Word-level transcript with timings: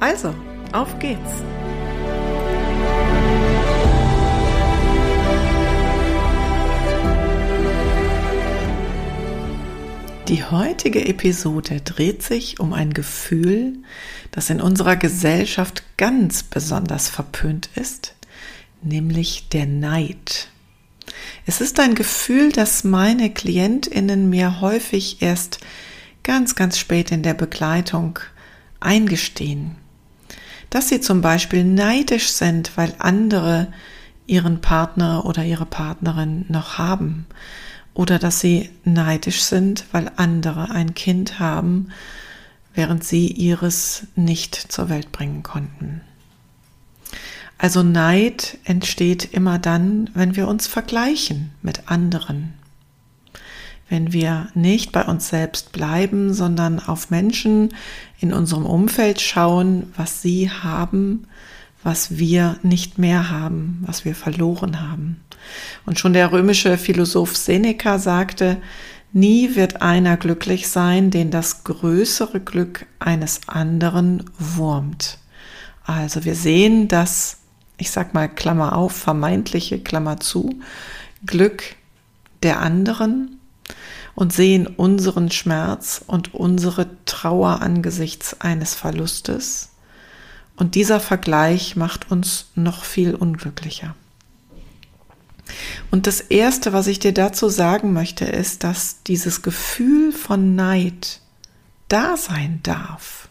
Also, 0.00 0.34
auf 0.72 0.98
geht's! 0.98 1.44
Die 10.28 10.44
heutige 10.44 11.06
Episode 11.06 11.82
dreht 11.82 12.22
sich 12.22 12.60
um 12.60 12.72
ein 12.72 12.94
Gefühl, 12.94 13.74
das 14.30 14.48
in 14.48 14.60
unserer 14.60 14.96
Gesellschaft 14.96 15.82
ganz 15.98 16.44
besonders 16.44 17.10
verpönt 17.10 17.68
ist, 17.74 18.14
nämlich 18.80 19.48
der 19.48 19.66
Neid. 19.66 20.48
Es 21.46 21.60
ist 21.60 21.78
ein 21.78 21.94
Gefühl, 21.94 22.52
das 22.52 22.84
meine 22.84 23.30
Klientinnen 23.30 24.30
mir 24.30 24.60
häufig 24.60 25.20
erst 25.20 25.58
ganz, 26.22 26.54
ganz 26.54 26.78
spät 26.78 27.10
in 27.10 27.22
der 27.22 27.34
Begleitung 27.34 28.18
eingestehen. 28.78 29.79
Dass 30.70 30.88
sie 30.88 31.00
zum 31.00 31.20
Beispiel 31.20 31.64
neidisch 31.64 32.28
sind, 32.28 32.76
weil 32.76 32.94
andere 32.98 33.68
ihren 34.26 34.60
Partner 34.60 35.26
oder 35.26 35.44
ihre 35.44 35.66
Partnerin 35.66 36.44
noch 36.48 36.78
haben 36.78 37.26
oder 37.94 38.18
dass 38.18 38.40
sie 38.40 38.70
neidisch 38.84 39.42
sind, 39.42 39.84
weil 39.90 40.10
andere 40.16 40.70
ein 40.70 40.94
Kind 40.94 41.40
haben, 41.40 41.88
während 42.74 43.02
sie 43.02 43.26
ihres 43.26 44.06
nicht 44.14 44.54
zur 44.54 44.88
Welt 44.88 45.10
bringen 45.10 45.42
konnten. 45.42 46.00
Also 47.58 47.82
Neid 47.82 48.56
entsteht 48.64 49.34
immer 49.34 49.58
dann, 49.58 50.08
wenn 50.14 50.34
wir 50.36 50.48
uns 50.48 50.66
vergleichen 50.66 51.50
mit 51.60 51.90
anderen. 51.90 52.54
Wenn 53.90 54.12
wir 54.12 54.48
nicht 54.54 54.92
bei 54.92 55.04
uns 55.04 55.28
selbst 55.28 55.72
bleiben, 55.72 56.32
sondern 56.32 56.78
auf 56.78 57.10
Menschen 57.10 57.74
in 58.20 58.32
unserem 58.32 58.64
Umfeld 58.64 59.20
schauen, 59.20 59.92
was 59.96 60.22
sie 60.22 60.48
haben, 60.48 61.26
was 61.82 62.16
wir 62.16 62.56
nicht 62.62 62.98
mehr 62.98 63.30
haben, 63.30 63.82
was 63.84 64.04
wir 64.04 64.14
verloren 64.14 64.80
haben. 64.80 65.20
Und 65.86 65.98
schon 65.98 66.12
der 66.12 66.30
römische 66.30 66.78
Philosoph 66.78 67.36
Seneca 67.36 67.98
sagte, 67.98 68.58
nie 69.12 69.56
wird 69.56 69.82
einer 69.82 70.16
glücklich 70.16 70.68
sein, 70.68 71.10
den 71.10 71.32
das 71.32 71.64
größere 71.64 72.38
Glück 72.38 72.86
eines 73.00 73.48
anderen 73.48 74.24
wurmt. 74.38 75.18
Also 75.84 76.24
wir 76.24 76.36
sehen 76.36 76.86
das, 76.86 77.38
ich 77.76 77.90
sag 77.90 78.14
mal 78.14 78.28
Klammer 78.28 78.76
auf, 78.76 78.92
vermeintliche 78.92 79.80
Klammer 79.80 80.20
zu, 80.20 80.60
Glück 81.26 81.74
der 82.44 82.60
anderen 82.60 83.39
und 84.14 84.32
sehen 84.32 84.66
unseren 84.66 85.30
Schmerz 85.30 86.02
und 86.06 86.34
unsere 86.34 86.86
Trauer 87.04 87.62
angesichts 87.62 88.40
eines 88.40 88.74
Verlustes 88.74 89.70
und 90.60 90.74
dieser 90.74 91.00
Vergleich 91.00 91.74
macht 91.74 92.10
uns 92.10 92.50
noch 92.54 92.84
viel 92.84 93.14
unglücklicher. 93.14 93.94
Und 95.90 96.06
das 96.06 96.20
Erste, 96.20 96.74
was 96.74 96.86
ich 96.86 96.98
dir 96.98 97.14
dazu 97.14 97.48
sagen 97.48 97.94
möchte, 97.94 98.26
ist, 98.26 98.62
dass 98.62 99.02
dieses 99.02 99.40
Gefühl 99.40 100.12
von 100.12 100.54
Neid 100.54 101.20
da 101.88 102.18
sein 102.18 102.60
darf. 102.62 103.30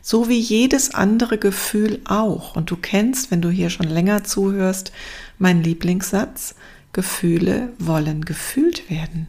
So 0.00 0.28
wie 0.28 0.38
jedes 0.38 0.94
andere 0.94 1.38
Gefühl 1.38 2.00
auch. 2.04 2.54
Und 2.54 2.70
du 2.70 2.76
kennst, 2.76 3.32
wenn 3.32 3.42
du 3.42 3.50
hier 3.50 3.68
schon 3.68 3.88
länger 3.88 4.22
zuhörst, 4.22 4.92
mein 5.38 5.64
Lieblingssatz, 5.64 6.54
Gefühle 6.92 7.72
wollen 7.80 8.24
gefühlt 8.24 8.88
werden. 8.88 9.26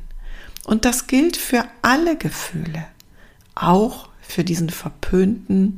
Und 0.66 0.86
das 0.86 1.08
gilt 1.08 1.38
für 1.38 1.66
alle 1.82 2.18
Gefühle, 2.18 2.86
auch 3.56 4.10
für 4.22 4.44
diesen 4.44 4.70
verpönten, 4.70 5.76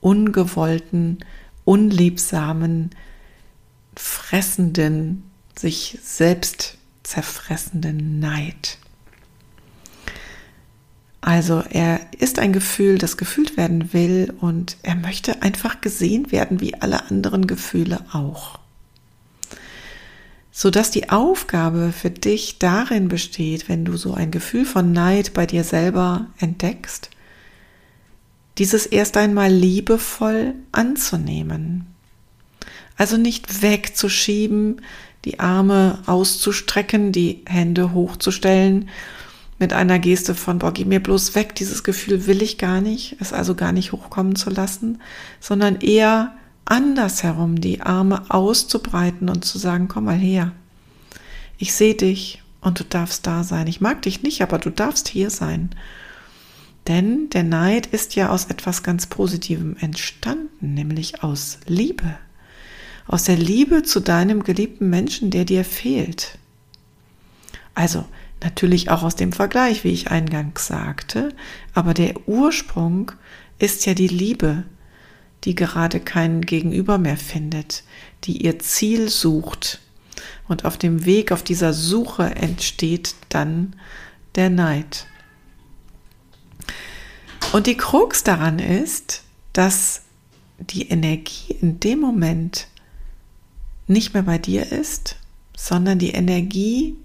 ungewollten, 0.00 1.24
unliebsamen, 1.64 2.90
fressenden, 3.96 5.24
sich 5.56 5.98
selbst 6.02 6.78
zerfressenden 7.02 8.20
Neid. 8.20 8.78
Also 11.20 11.62
er 11.70 12.00
ist 12.18 12.40
ein 12.40 12.52
Gefühl, 12.52 12.98
das 12.98 13.16
gefühlt 13.16 13.56
werden 13.56 13.92
will 13.92 14.34
und 14.40 14.76
er 14.82 14.96
möchte 14.96 15.40
einfach 15.40 15.80
gesehen 15.80 16.32
werden 16.32 16.60
wie 16.60 16.74
alle 16.74 17.08
anderen 17.10 17.46
Gefühle 17.46 18.04
auch. 18.12 18.58
Sodass 20.54 20.90
die 20.90 21.08
Aufgabe 21.08 21.92
für 21.92 22.10
dich 22.10 22.58
darin 22.58 23.08
besteht, 23.08 23.68
wenn 23.68 23.84
du 23.84 23.96
so 23.96 24.14
ein 24.14 24.30
Gefühl 24.30 24.66
von 24.66 24.92
Neid 24.92 25.32
bei 25.32 25.46
dir 25.46 25.64
selber 25.64 26.26
entdeckst, 26.38 27.10
dieses 28.58 28.84
erst 28.84 29.16
einmal 29.16 29.50
liebevoll 29.50 30.54
anzunehmen. 30.70 31.86
Also 32.98 33.16
nicht 33.16 33.62
wegzuschieben, 33.62 34.82
die 35.24 35.40
Arme 35.40 36.00
auszustrecken, 36.06 37.12
die 37.12 37.42
Hände 37.46 37.94
hochzustellen, 37.94 38.90
mit 39.58 39.72
einer 39.72 39.98
Geste 40.00 40.34
von, 40.34 40.58
boah, 40.58 40.72
geh 40.72 40.84
mir 40.84 41.00
bloß 41.00 41.34
weg, 41.36 41.54
dieses 41.54 41.84
Gefühl 41.84 42.26
will 42.26 42.42
ich 42.42 42.58
gar 42.58 42.80
nicht, 42.80 43.16
es 43.20 43.32
also 43.32 43.54
gar 43.54 43.72
nicht 43.72 43.92
hochkommen 43.92 44.34
zu 44.34 44.50
lassen, 44.50 45.00
sondern 45.40 45.76
eher 45.76 46.34
andersherum 46.64 47.60
die 47.60 47.80
Arme 47.80 48.30
auszubreiten 48.30 49.28
und 49.28 49.44
zu 49.44 49.58
sagen, 49.58 49.88
komm 49.88 50.04
mal 50.04 50.18
her, 50.18 50.52
ich 51.58 51.74
sehe 51.74 51.94
dich 51.94 52.42
und 52.60 52.80
du 52.80 52.84
darfst 52.84 53.26
da 53.26 53.44
sein. 53.44 53.66
Ich 53.66 53.80
mag 53.80 54.02
dich 54.02 54.22
nicht, 54.22 54.42
aber 54.42 54.58
du 54.58 54.70
darfst 54.70 55.08
hier 55.08 55.30
sein. 55.30 55.70
Denn 56.88 57.30
der 57.30 57.44
Neid 57.44 57.86
ist 57.86 58.16
ja 58.16 58.30
aus 58.30 58.46
etwas 58.46 58.82
ganz 58.82 59.06
Positivem 59.06 59.76
entstanden, 59.80 60.74
nämlich 60.74 61.22
aus 61.22 61.58
Liebe. 61.66 62.16
Aus 63.06 63.24
der 63.24 63.36
Liebe 63.36 63.82
zu 63.82 64.00
deinem 64.00 64.42
geliebten 64.42 64.90
Menschen, 64.90 65.30
der 65.30 65.44
dir 65.44 65.64
fehlt. 65.64 66.38
Also 67.74 68.04
natürlich 68.42 68.90
auch 68.90 69.02
aus 69.02 69.16
dem 69.16 69.32
Vergleich, 69.32 69.84
wie 69.84 69.92
ich 69.92 70.10
eingangs 70.10 70.66
sagte, 70.66 71.30
aber 71.74 71.94
der 71.94 72.28
Ursprung 72.28 73.12
ist 73.58 73.86
ja 73.86 73.94
die 73.94 74.08
Liebe, 74.08 74.64
die 75.44 75.54
gerade 75.54 76.00
keinen 76.00 76.42
Gegenüber 76.42 76.98
mehr 76.98 77.16
findet, 77.16 77.84
die 78.24 78.44
ihr 78.44 78.58
Ziel 78.58 79.08
sucht. 79.08 79.80
Und 80.48 80.64
auf 80.64 80.78
dem 80.78 81.04
Weg, 81.04 81.32
auf 81.32 81.42
dieser 81.42 81.72
Suche 81.72 82.24
entsteht 82.36 83.14
dann 83.28 83.74
der 84.34 84.50
Neid. 84.50 85.06
Und 87.52 87.66
die 87.66 87.76
Krux 87.76 88.24
daran 88.24 88.58
ist, 88.58 89.24
dass 89.52 90.02
die 90.58 90.88
Energie 90.88 91.56
in 91.60 91.80
dem 91.80 92.00
Moment 92.00 92.68
nicht 93.86 94.14
mehr 94.14 94.22
bei 94.22 94.38
dir 94.38 94.70
ist, 94.70 95.16
sondern 95.56 95.98
die 95.98 96.12
Energie 96.12 96.96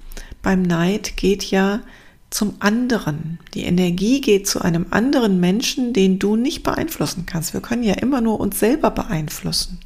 beim 0.41 0.61
Neid 0.61 1.17
geht 1.17 1.43
ja 1.45 1.81
zum 2.29 2.55
anderen. 2.59 3.39
Die 3.53 3.63
Energie 3.63 4.21
geht 4.21 4.47
zu 4.47 4.61
einem 4.61 4.87
anderen 4.91 5.39
Menschen, 5.39 5.93
den 5.93 6.19
du 6.19 6.35
nicht 6.35 6.63
beeinflussen 6.63 7.25
kannst. 7.25 7.53
Wir 7.53 7.61
können 7.61 7.83
ja 7.83 7.95
immer 7.95 8.21
nur 8.21 8.39
uns 8.39 8.59
selber 8.59 8.91
beeinflussen. 8.91 9.79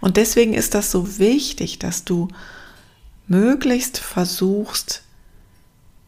Und 0.00 0.16
deswegen 0.16 0.54
ist 0.54 0.74
das 0.74 0.90
so 0.90 1.18
wichtig, 1.18 1.78
dass 1.78 2.04
du 2.04 2.28
möglichst 3.26 3.98
versuchst, 3.98 5.02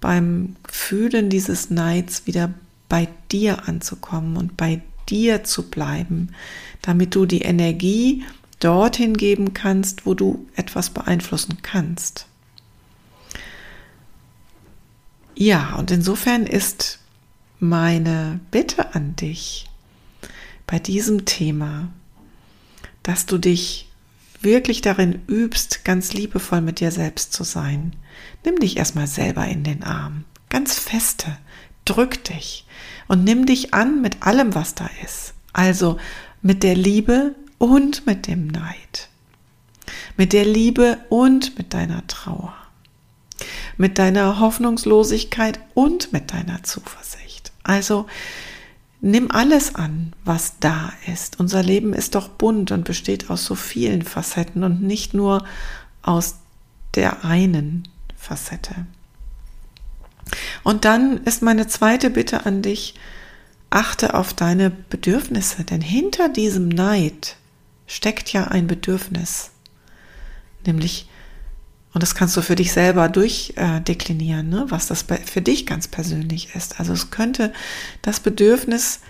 beim 0.00 0.56
Fühlen 0.68 1.30
dieses 1.30 1.70
Neids 1.70 2.26
wieder 2.26 2.52
bei 2.88 3.08
dir 3.32 3.66
anzukommen 3.68 4.36
und 4.36 4.56
bei 4.56 4.82
dir 5.08 5.44
zu 5.44 5.70
bleiben, 5.70 6.28
damit 6.82 7.14
du 7.14 7.26
die 7.26 7.42
Energie 7.42 8.24
dorthin 8.60 9.16
geben 9.16 9.54
kannst, 9.54 10.06
wo 10.06 10.14
du 10.14 10.46
etwas 10.56 10.90
beeinflussen 10.90 11.58
kannst. 11.62 12.26
Ja, 15.34 15.76
und 15.76 15.90
insofern 15.90 16.46
ist 16.46 17.00
meine 17.58 18.40
Bitte 18.50 18.94
an 18.94 19.16
dich 19.16 19.68
bei 20.66 20.78
diesem 20.78 21.24
Thema, 21.24 21.88
dass 23.02 23.26
du 23.26 23.38
dich 23.38 23.88
wirklich 24.40 24.80
darin 24.80 25.22
übst, 25.26 25.84
ganz 25.84 26.12
liebevoll 26.12 26.60
mit 26.60 26.80
dir 26.80 26.90
selbst 26.90 27.32
zu 27.32 27.44
sein. 27.44 27.96
Nimm 28.44 28.58
dich 28.58 28.76
erstmal 28.76 29.06
selber 29.06 29.46
in 29.46 29.64
den 29.64 29.82
Arm, 29.82 30.24
ganz 30.50 30.78
feste, 30.78 31.36
drück 31.84 32.22
dich 32.24 32.66
und 33.08 33.24
nimm 33.24 33.46
dich 33.46 33.74
an 33.74 34.02
mit 34.02 34.22
allem, 34.22 34.54
was 34.54 34.74
da 34.74 34.88
ist. 35.02 35.34
Also 35.52 35.98
mit 36.42 36.62
der 36.62 36.76
Liebe 36.76 37.34
und 37.58 38.06
mit 38.06 38.26
dem 38.26 38.46
Neid. 38.48 39.08
Mit 40.16 40.32
der 40.32 40.44
Liebe 40.44 40.98
und 41.08 41.58
mit 41.58 41.74
deiner 41.74 42.06
Trauer. 42.06 42.54
Mit 43.76 43.98
deiner 43.98 44.38
Hoffnungslosigkeit 44.40 45.58
und 45.74 46.12
mit 46.12 46.32
deiner 46.32 46.62
Zuversicht. 46.62 47.52
Also 47.62 48.06
nimm 49.00 49.30
alles 49.30 49.74
an, 49.74 50.12
was 50.24 50.58
da 50.60 50.92
ist. 51.12 51.40
Unser 51.40 51.62
Leben 51.62 51.92
ist 51.92 52.14
doch 52.14 52.28
bunt 52.28 52.70
und 52.70 52.84
besteht 52.84 53.30
aus 53.30 53.44
so 53.44 53.54
vielen 53.54 54.02
Facetten 54.02 54.64
und 54.64 54.82
nicht 54.82 55.14
nur 55.14 55.44
aus 56.02 56.36
der 56.94 57.24
einen 57.24 57.88
Facette. 58.16 58.86
Und 60.62 60.84
dann 60.84 61.18
ist 61.24 61.42
meine 61.42 61.66
zweite 61.66 62.10
Bitte 62.10 62.46
an 62.46 62.62
dich, 62.62 62.94
achte 63.70 64.14
auf 64.14 64.32
deine 64.32 64.70
Bedürfnisse, 64.70 65.64
denn 65.64 65.80
hinter 65.80 66.28
diesem 66.28 66.68
Neid 66.68 67.36
steckt 67.86 68.32
ja 68.32 68.44
ein 68.44 68.66
Bedürfnis, 68.66 69.50
nämlich, 70.64 71.08
und 71.94 72.02
das 72.02 72.16
kannst 72.16 72.36
du 72.36 72.42
für 72.42 72.56
dich 72.56 72.72
selber 72.72 73.08
durchdeklinieren, 73.08 74.48
ne, 74.48 74.66
was 74.68 74.88
das 74.88 75.04
für 75.24 75.40
dich 75.40 75.64
ganz 75.64 75.86
persönlich 75.86 76.54
ist. 76.54 76.80
Also 76.80 76.92
es 76.92 77.10
könnte 77.10 77.52
das 78.02 78.18
Bedürfnis 78.18 79.00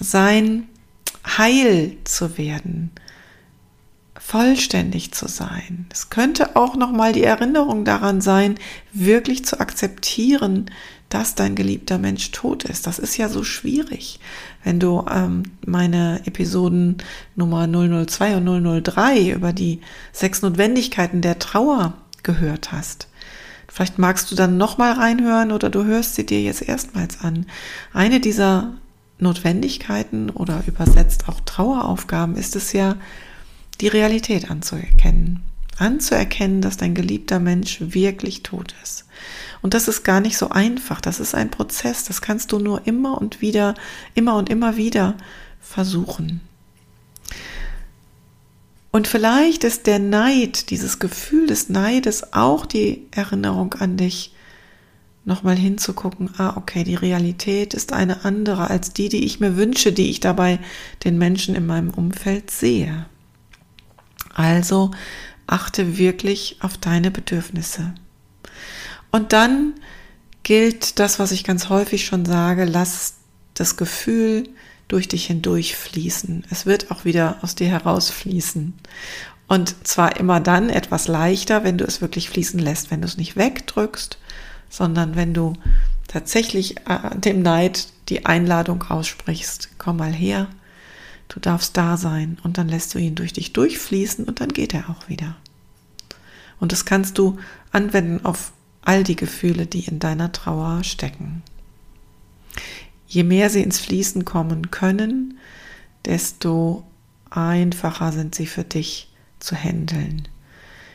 sein, 0.00 0.64
heil 1.38 1.96
zu 2.02 2.36
werden, 2.36 2.90
vollständig 4.18 5.12
zu 5.12 5.28
sein. 5.28 5.86
Es 5.92 6.10
könnte 6.10 6.56
auch 6.56 6.74
noch 6.74 6.90
mal 6.90 7.12
die 7.12 7.22
Erinnerung 7.22 7.84
daran 7.84 8.20
sein, 8.20 8.56
wirklich 8.92 9.44
zu 9.44 9.60
akzeptieren, 9.60 10.66
dass 11.08 11.36
dein 11.36 11.54
geliebter 11.54 11.98
Mensch 11.98 12.32
tot 12.32 12.64
ist. 12.64 12.88
Das 12.88 12.98
ist 12.98 13.16
ja 13.16 13.28
so 13.28 13.44
schwierig. 13.44 14.18
Wenn 14.64 14.80
du 14.80 15.06
ähm, 15.08 15.44
meine 15.64 16.22
Episoden 16.26 16.96
Nummer 17.36 17.68
002 17.68 18.38
und 18.38 18.82
003 18.82 19.30
über 19.30 19.52
die 19.52 19.80
sechs 20.12 20.42
Notwendigkeiten 20.42 21.20
der 21.20 21.38
Trauer 21.38 21.94
gehört 22.26 22.72
hast. 22.72 23.08
Vielleicht 23.68 23.98
magst 23.98 24.30
du 24.30 24.34
dann 24.34 24.58
noch 24.58 24.76
mal 24.76 24.92
reinhören 24.92 25.52
oder 25.52 25.70
du 25.70 25.84
hörst 25.84 26.14
sie 26.14 26.26
dir 26.26 26.42
jetzt 26.42 26.62
erstmals 26.62 27.20
an. 27.20 27.46
Eine 27.94 28.20
dieser 28.20 28.74
Notwendigkeiten 29.18 30.28
oder 30.28 30.62
übersetzt 30.66 31.28
auch 31.28 31.40
Traueraufgaben 31.40 32.36
ist 32.36 32.54
es 32.54 32.74
ja, 32.74 32.96
die 33.80 33.88
Realität 33.88 34.50
anzuerkennen. 34.50 35.42
Anzuerkennen, 35.78 36.62
dass 36.62 36.76
dein 36.76 36.94
geliebter 36.94 37.38
Mensch 37.38 37.78
wirklich 37.80 38.42
tot 38.42 38.74
ist. 38.82 39.04
Und 39.60 39.74
das 39.74 39.88
ist 39.88 40.04
gar 40.04 40.20
nicht 40.20 40.38
so 40.38 40.50
einfach. 40.50 41.00
Das 41.00 41.20
ist 41.20 41.34
ein 41.34 41.50
Prozess. 41.50 42.04
Das 42.04 42.22
kannst 42.22 42.52
du 42.52 42.58
nur 42.58 42.86
immer 42.86 43.18
und 43.18 43.42
wieder, 43.42 43.74
immer 44.14 44.36
und 44.36 44.48
immer 44.48 44.76
wieder 44.76 45.14
versuchen. 45.60 46.40
Und 48.96 49.06
vielleicht 49.06 49.62
ist 49.62 49.86
der 49.86 49.98
Neid, 49.98 50.70
dieses 50.70 50.98
Gefühl 50.98 51.48
des 51.48 51.68
Neides 51.68 52.32
auch 52.32 52.64
die 52.64 53.06
Erinnerung 53.10 53.74
an 53.74 53.98
dich, 53.98 54.32
nochmal 55.26 55.54
hinzugucken, 55.54 56.30
ah, 56.38 56.56
okay, 56.56 56.82
die 56.82 56.94
Realität 56.94 57.74
ist 57.74 57.92
eine 57.92 58.24
andere 58.24 58.70
als 58.70 58.94
die, 58.94 59.10
die 59.10 59.26
ich 59.26 59.38
mir 59.38 59.58
wünsche, 59.58 59.92
die 59.92 60.08
ich 60.08 60.20
dabei 60.20 60.60
den 61.04 61.18
Menschen 61.18 61.54
in 61.54 61.66
meinem 61.66 61.90
Umfeld 61.90 62.50
sehe. 62.50 63.04
Also 64.32 64.92
achte 65.46 65.98
wirklich 65.98 66.56
auf 66.60 66.78
deine 66.78 67.10
Bedürfnisse. 67.10 67.92
Und 69.10 69.34
dann 69.34 69.74
gilt 70.42 70.98
das, 70.98 71.18
was 71.18 71.32
ich 71.32 71.44
ganz 71.44 71.68
häufig 71.68 72.06
schon 72.06 72.24
sage, 72.24 72.64
lass 72.64 73.16
das 73.52 73.76
Gefühl 73.76 74.48
durch 74.88 75.08
dich 75.08 75.26
hindurch 75.26 75.76
fließen. 75.76 76.44
Es 76.50 76.66
wird 76.66 76.90
auch 76.90 77.04
wieder 77.04 77.38
aus 77.42 77.54
dir 77.54 77.68
herausfließen. 77.68 78.74
Und 79.48 79.86
zwar 79.86 80.16
immer 80.16 80.40
dann 80.40 80.70
etwas 80.70 81.08
leichter, 81.08 81.64
wenn 81.64 81.78
du 81.78 81.84
es 81.84 82.00
wirklich 82.00 82.30
fließen 82.30 82.58
lässt, 82.58 82.90
wenn 82.90 83.00
du 83.00 83.06
es 83.06 83.16
nicht 83.16 83.36
wegdrückst, 83.36 84.18
sondern 84.68 85.16
wenn 85.16 85.34
du 85.34 85.54
tatsächlich 86.08 86.78
äh, 86.88 87.16
dem 87.16 87.42
Neid 87.42 87.88
die 88.08 88.26
Einladung 88.26 88.82
aussprichst, 88.84 89.70
komm 89.78 89.98
mal 89.98 90.12
her, 90.12 90.48
Du 91.28 91.40
darfst 91.40 91.76
da 91.76 91.96
sein 91.96 92.38
und 92.42 92.58
dann 92.58 92.68
lässt 92.68 92.94
du 92.94 92.98
ihn 92.98 93.14
durch 93.14 93.32
dich 93.32 93.52
durchfließen 93.52 94.24
und 94.24 94.40
dann 94.40 94.50
geht 94.50 94.74
er 94.74 94.90
auch 94.90 95.08
wieder. 95.08 95.36
Und 96.60 96.72
das 96.72 96.84
kannst 96.84 97.18
du 97.18 97.38
anwenden 97.72 98.24
auf 98.24 98.52
all 98.82 99.02
die 99.02 99.16
Gefühle, 99.16 99.66
die 99.66 99.84
in 99.84 99.98
deiner 99.98 100.32
Trauer 100.32 100.84
stecken. 100.84 101.42
Je 103.06 103.22
mehr 103.22 103.50
sie 103.50 103.62
ins 103.62 103.78
Fließen 103.78 104.24
kommen 104.24 104.70
können, 104.70 105.38
desto 106.04 106.84
einfacher 107.30 108.12
sind 108.12 108.34
sie 108.34 108.46
für 108.46 108.64
dich 108.64 109.12
zu 109.38 109.56
handeln. 109.56 110.28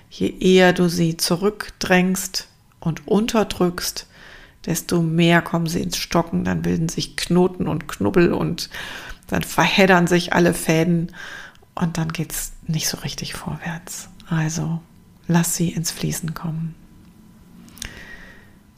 Je 0.09 0.33
eher 0.39 0.73
du 0.73 0.89
sie 0.89 1.17
zurückdrängst 1.17 2.47
und 2.79 3.07
unterdrückst, 3.07 4.07
desto 4.65 5.01
mehr 5.01 5.41
kommen 5.41 5.67
sie 5.67 5.81
ins 5.81 5.97
Stocken, 5.97 6.43
dann 6.43 6.61
bilden 6.61 6.89
sich 6.89 7.15
Knoten 7.15 7.67
und 7.67 7.87
Knubbel 7.87 8.33
und 8.33 8.69
dann 9.27 9.43
verheddern 9.43 10.07
sich 10.07 10.33
alle 10.33 10.53
Fäden 10.53 11.15
und 11.73 11.97
dann 11.97 12.11
geht 12.11 12.31
es 12.33 12.51
nicht 12.67 12.89
so 12.89 12.97
richtig 12.97 13.33
vorwärts. 13.33 14.09
Also 14.27 14.81
lass 15.27 15.55
sie 15.55 15.69
ins 15.69 15.91
Fließen 15.91 16.33
kommen. 16.33 16.75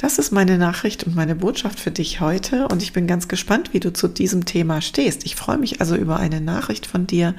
Das 0.04 0.20
ist 0.20 0.32
meine 0.32 0.58
Nachricht 0.58 1.06
und 1.06 1.16
meine 1.16 1.34
Botschaft 1.34 1.80
für 1.80 1.90
dich 1.90 2.20
heute 2.20 2.68
und 2.68 2.84
ich 2.84 2.92
bin 2.92 3.08
ganz 3.08 3.30
gespannt, 3.30 3.72
wie 3.72 3.80
du 3.80 3.94
zu 3.94 4.10
diesem 4.10 4.44
Thema 4.44 4.82
stehst. 4.82 5.26
Ich 5.26 5.38
freue 5.38 5.58
mich 5.58 5.80
also 5.80 5.96
über 5.96 6.18
eine 6.18 6.42
Nachricht 6.42 6.86
von 6.86 7.08
dir, 7.08 7.36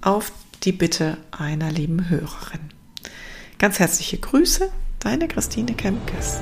auf 0.00 0.32
die 0.64 0.72
Bitte 0.72 1.16
einer 1.30 1.70
lieben 1.70 2.08
Hörerin. 2.08 2.60
Ganz 3.58 3.78
herzliche 3.78 4.18
Grüße, 4.18 4.70
deine 5.00 5.28
Christine 5.28 5.74
Kempkes. 5.74 6.40